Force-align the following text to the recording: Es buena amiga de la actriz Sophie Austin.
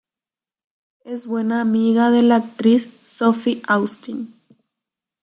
Es 1.03 1.27
buena 1.27 1.61
amiga 1.61 2.09
de 2.09 2.23
la 2.23 2.37
actriz 2.37 2.89
Sophie 3.03 3.61
Austin. 3.67 4.33